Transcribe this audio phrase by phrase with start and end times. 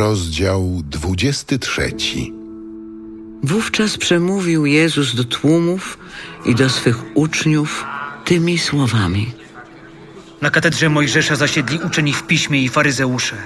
[0.00, 1.92] Rozdział 23.
[3.42, 5.98] Wówczas przemówił Jezus do tłumów
[6.46, 7.84] i do swych uczniów
[8.24, 9.32] tymi słowami.
[10.40, 13.36] Na katedrze Mojżesza zasiedli uczeni w piśmie i faryzeusze.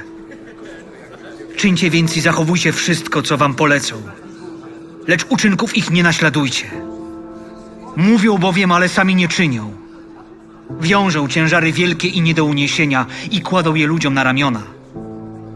[1.56, 4.02] Czyńcie więc i zachowujcie wszystko, co wam polecą.
[5.07, 6.71] Lecz uczynków ich nie naśladujcie.
[7.96, 9.73] Mówią bowiem, ale sami nie czynią.
[10.80, 14.73] Wiążą ciężary wielkie i nie do uniesienia i kładą je ludziom na ramiona.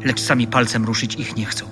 [0.08, 1.66] Lecz sami palcem ruszyć ich nie chcą.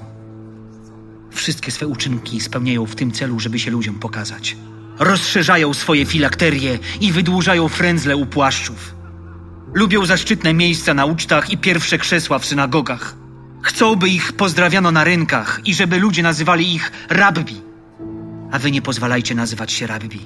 [1.30, 4.56] Wszystkie swe uczynki spełniają w tym celu, żeby się ludziom pokazać.
[4.98, 8.94] Rozszerzają swoje filakterie i wydłużają frędzle u płaszczów.
[9.74, 13.16] Lubią zaszczytne miejsca na ucztach i pierwsze krzesła w synagogach.
[13.62, 17.60] Chcą, by ich pozdrawiano na rynkach i żeby ludzie nazywali ich rabbi.
[18.52, 20.20] A wy nie pozwalajcie nazywać się rabbi.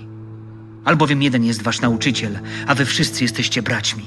[0.85, 4.05] Albowiem jeden jest wasz nauczyciel, a wy wszyscy jesteście braćmi.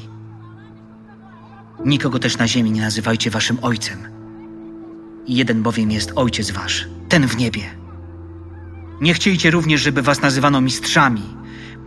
[1.86, 3.98] Nikogo też na ziemi nie nazywajcie waszym ojcem.
[5.28, 7.62] Jeden bowiem jest ojciec wasz, ten w niebie.
[9.02, 11.24] Nie chciejcie również, żeby was nazywano mistrzami,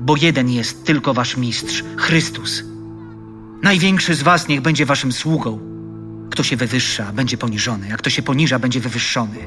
[0.00, 2.64] bo jeden jest tylko wasz mistrz, Chrystus.
[3.62, 5.60] Największy z was niech będzie waszym sługą.
[6.30, 9.38] Kto się wywyższa, będzie poniżony, a kto się poniża, będzie wywyższony.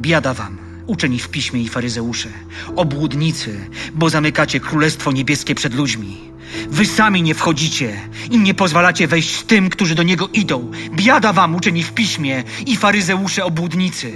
[0.00, 2.28] Biada wam, uczeni w piśmie i faryzeusze,
[2.76, 3.60] obłudnicy,
[3.94, 6.29] bo zamykacie królestwo niebieskie przed ludźmi.
[6.70, 10.70] Wy sami nie wchodzicie i nie pozwalacie wejść tym, którzy do niego idą.
[10.92, 14.12] Biada wam, uczeni w piśmie i faryzeusze obłudnicy,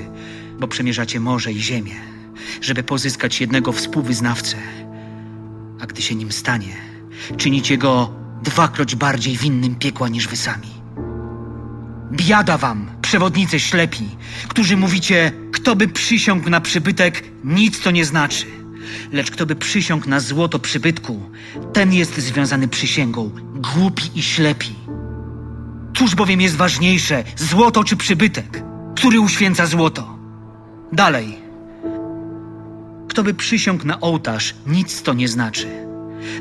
[0.59, 1.95] bo przemierzacie morze i ziemię,
[2.61, 4.57] żeby pozyskać jednego współwyznawcę.
[5.81, 6.77] A gdy się nim stanie,
[7.37, 8.11] czynicie go
[8.43, 10.75] dwakroć bardziej winnym piekła niż wy sami.
[12.13, 14.09] Biada wam, przewodnicy ślepi,
[14.49, 18.64] którzy mówicie, kto by przysiągł na przybytek, nic to nie znaczy.
[19.13, 21.23] Lecz kto by przysiągł na złoto przybytku,
[21.73, 24.75] ten jest związany przysięgą, głupi i ślepi.
[25.97, 28.63] Cóż bowiem jest ważniejsze, złoto czy przybytek?
[28.97, 30.19] Który uświęca złoto?
[30.93, 31.39] Dalej.
[33.09, 35.67] Kto by przysiągł na ołtarz, nic to nie znaczy.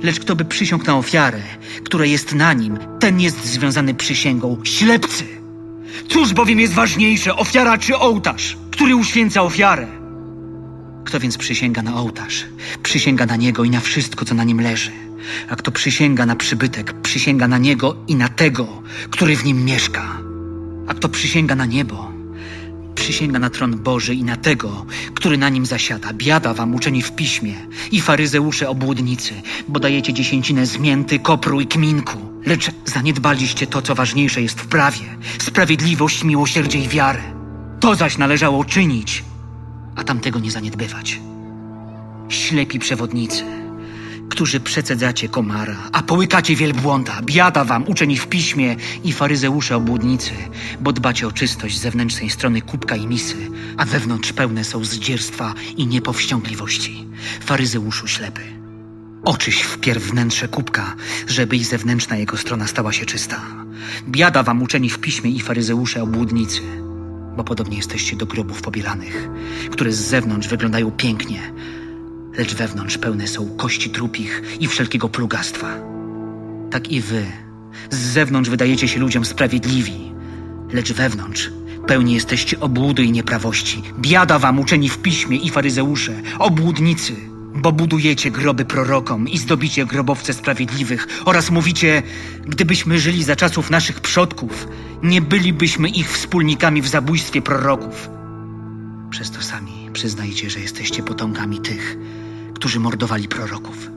[0.03, 1.41] Lecz kto by przysiągł na ofiarę,
[1.83, 5.25] która jest na nim, ten jest związany przysięgą, ślepcy.
[6.09, 8.57] Cóż bowiem jest ważniejsze, ofiara czy ołtarz?
[8.71, 10.02] Który uświęca ofiarę?
[11.05, 12.45] Kto więc przysięga na ołtarz,
[12.83, 14.91] przysięga na niego i na wszystko, co na nim leży.
[15.49, 18.67] A kto przysięga na przybytek, przysięga na niego i na tego,
[19.09, 20.17] który w nim mieszka.
[20.87, 22.11] A kto przysięga na niebo,
[22.95, 26.13] przysięga na tron Boży i na tego, który na nim zasiada.
[26.13, 27.55] Biada wam uczeni w piśmie
[27.91, 29.33] i faryzeusze obłudnicy,
[29.67, 32.17] bo dajecie dziesięcinę z mięty, kopru i kminku.
[32.45, 35.05] Lecz zaniedbaliście to, co ważniejsze jest w prawie,
[35.39, 37.21] sprawiedliwość, miłosierdzie i wiarę.
[37.79, 39.23] To zaś należało czynić,
[39.95, 41.19] a tamtego nie zaniedbywać.
[42.29, 43.43] Ślepi przewodnicy,
[44.29, 50.31] którzy przecedzacie komara, a połykacie wielbłąda, biada wam, uczeni w piśmie i faryzeusze obłudnicy,
[50.81, 53.35] bo dbacie o czystość zewnętrznej strony kubka i misy,
[53.77, 57.07] a wewnątrz pełne są zdzierstwa i niepowściągliwości.
[57.41, 58.41] Faryzeuszu ślepy.
[59.25, 60.95] Oczyś wpierw wnętrze kubka,
[61.27, 63.41] żeby i zewnętrzna jego strona stała się czysta.
[64.07, 66.61] Biada wam uczeni w piśmie i faryzeusze obłudnicy,
[67.37, 69.29] bo podobnie jesteście do grobów pobielanych,
[69.71, 71.39] które z zewnątrz wyglądają pięknie,
[72.37, 75.77] lecz wewnątrz pełne są kości trupich i wszelkiego plugastwa.
[76.71, 77.25] Tak i wy
[77.89, 80.11] z zewnątrz wydajecie się ludziom sprawiedliwi,
[80.73, 81.51] lecz wewnątrz
[81.87, 83.81] pełni jesteście obłudy i nieprawości.
[83.99, 87.15] Biada wam uczeni w piśmie i faryzeusze, obłudnicy,
[87.55, 92.03] bo budujecie groby prorokom i zdobicie grobowce sprawiedliwych oraz mówicie,
[92.45, 94.67] gdybyśmy żyli za czasów naszych przodków,
[95.03, 98.09] nie bylibyśmy ich wspólnikami w zabójstwie proroków.
[99.09, 101.97] Przez to sami przyznajcie, że jesteście potomkami tych,
[102.53, 103.91] którzy mordowali proroków.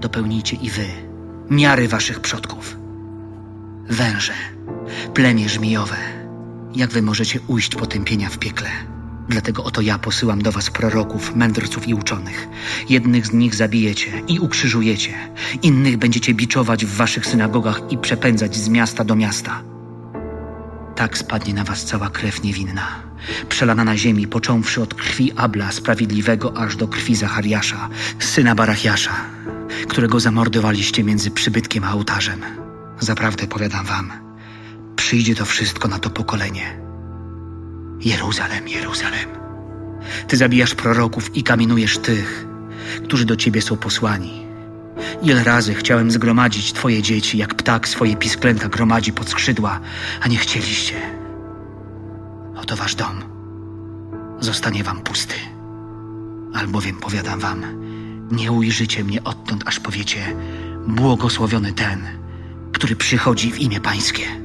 [0.00, 0.86] Dopełnijcie i wy
[1.50, 2.76] miary waszych przodków.
[3.88, 4.34] Węże,
[5.14, 5.96] plemię żmijowe,
[6.74, 8.70] jak wy możecie ujść potępienia w piekle?
[9.28, 12.48] Dlatego oto ja posyłam do was proroków, mędrców i uczonych.
[12.88, 15.12] Jednych z nich zabijecie i ukrzyżujecie,
[15.62, 19.62] innych będziecie biczować w waszych synagogach i przepędzać z miasta do miasta.
[20.94, 23.02] Tak spadnie na was cała krew niewinna,
[23.48, 27.88] przelana na ziemi, począwszy od krwi Abla Sprawiedliwego aż do krwi Zachariasza,
[28.18, 29.14] syna Barachiasza,
[29.88, 32.40] którego zamordowaliście między przybytkiem a ołtarzem.
[33.00, 34.12] Zaprawdę powiadam wam,
[34.96, 36.83] przyjdzie to wszystko na to pokolenie.
[38.04, 39.28] Jeruzalem, Jeruzalem.
[40.28, 42.46] Ty zabijasz proroków i kamienujesz tych,
[43.04, 44.46] którzy do ciebie są posłani.
[45.22, 49.80] Ile razy chciałem zgromadzić twoje dzieci, jak ptak swoje pisklęta gromadzi pod skrzydła,
[50.20, 50.94] a nie chcieliście.
[52.56, 53.22] Oto wasz dom
[54.40, 55.34] zostanie wam pusty.
[56.54, 57.62] Albowiem powiadam wam,
[58.30, 60.36] nie ujrzycie mnie odtąd, aż powiecie,
[60.86, 62.06] błogosławiony ten,
[62.72, 64.43] który przychodzi w imię Pańskie.